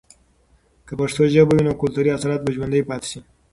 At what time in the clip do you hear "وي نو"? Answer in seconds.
1.55-1.71